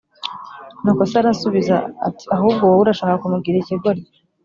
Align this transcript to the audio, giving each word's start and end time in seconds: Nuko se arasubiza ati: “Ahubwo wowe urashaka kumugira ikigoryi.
Nuko 0.81 1.01
se 1.09 1.15
arasubiza 1.21 1.75
ati: 2.07 2.25
“Ahubwo 2.35 2.63
wowe 2.67 2.81
urashaka 2.83 3.21
kumugira 3.21 3.57
ikigoryi. 3.59 4.05